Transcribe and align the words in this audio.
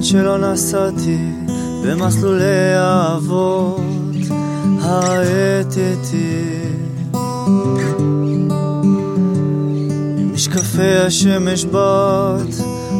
שלא 0.00 0.38
נסעתי 0.38 1.18
במסלולי 1.84 2.74
האבות 2.74 3.80
האטתי 4.80 6.44
עם 10.18 10.32
משקפי 10.34 10.96
השמש 11.06 11.64
בת 11.64 12.54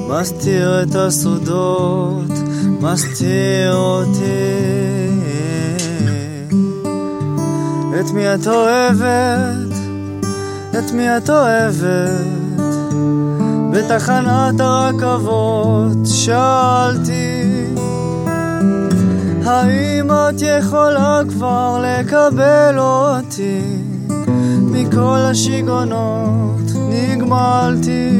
מסתיר 0.09 0.82
את 0.82 0.95
הסודות 0.95 2.32
מסתיר 2.80 3.74
אותי 3.74 4.93
את 8.01 8.10
מי 8.10 8.34
את 8.34 8.46
אוהבת? 8.46 9.77
את 10.79 10.93
מי 10.93 11.16
את 11.16 11.30
אוהבת? 11.30 12.52
בתחנת 13.72 14.60
הרכבות 14.60 15.96
שאלתי 16.04 17.42
האם 19.45 20.10
את 20.10 20.42
יכולה 20.42 21.20
כבר 21.28 21.84
לקבל 21.84 22.78
אותי? 22.78 23.60
מכל 24.60 25.18
השיגעונות 25.18 26.70
נגמלתי. 26.74 28.10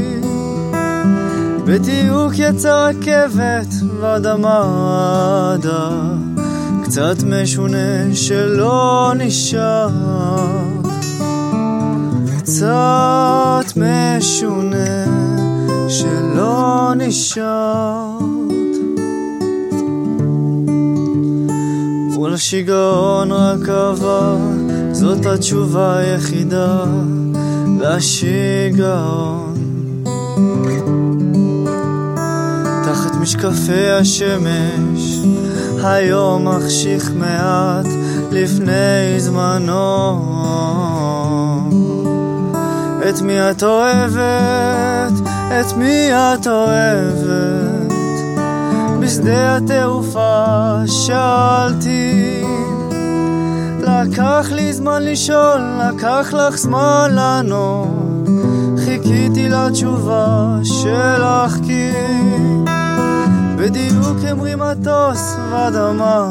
בדיוק 1.65 2.33
יצא 2.37 2.89
רכבת 2.89 3.69
ועד 4.01 4.27
המדה 4.27 5.91
קצת 6.85 7.17
משונה 7.27 8.15
שלא 8.15 9.13
נשאר. 9.17 9.89
קצת 12.43 13.77
משונה 13.77 15.22
שלא 15.93 16.93
נשארת 16.97 18.23
מול 22.15 22.35
השיגעון 22.35 23.33
רק 23.33 23.69
עבר 23.69 24.37
זאת 24.93 25.27
התשובה 25.27 25.97
היחידה 25.97 26.85
לשיגעון. 27.81 29.55
תחת 32.85 33.15
משקפי 33.21 33.91
השמש 33.91 35.19
היום 35.85 36.49
מחשיך 36.49 37.11
מעט 37.19 37.87
לפני 38.31 39.19
זמנו 39.21 40.92
את 43.09 43.21
מי 43.21 43.51
את 43.51 43.63
אוהבת? 43.63 45.13
את 45.61 45.77
מי 45.77 46.09
את 46.13 46.47
אוהבת? 46.47 47.93
בשדה 49.01 49.57
התעופה 49.57 50.75
שאלתי 50.87 52.43
לקח 53.81 54.49
לי 54.51 54.73
זמן 54.73 55.03
לשאול, 55.03 55.61
לקח 55.81 56.33
לך 56.33 56.57
זמן 56.57 57.11
לענות 57.15 57.89
חיכיתי 58.85 59.49
לתשובה 59.49 60.57
שלך 60.63 61.57
כי 61.67 61.91
בדיוק 63.57 64.17
המריא 64.29 64.57
מטוס 64.57 65.37
ואדמה 65.51 66.29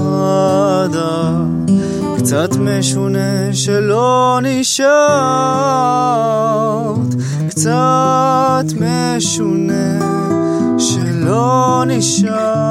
קצת 2.23 2.49
משונה 2.55 3.53
שלא 3.53 4.39
נשארת. 4.43 4.91
קצת 7.49 8.65
משונה 8.79 9.99
שלא 10.77 11.83
נשארת 11.87 12.70